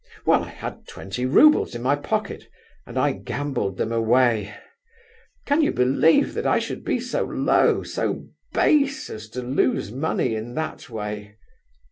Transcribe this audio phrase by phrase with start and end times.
[0.25, 2.47] Well, I had twenty roubles in my pocket,
[2.87, 4.51] and I gambled them away.
[5.45, 10.33] Can you believe that I should be so low, so base, as to lose money
[10.33, 11.35] in that way?"